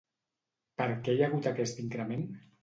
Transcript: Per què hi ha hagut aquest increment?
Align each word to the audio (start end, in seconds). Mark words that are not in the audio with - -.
Per 0.81 0.87
què 1.09 1.15
hi 1.17 1.21
ha 1.21 1.27
hagut 1.27 1.51
aquest 1.53 1.83
increment? 1.85 2.27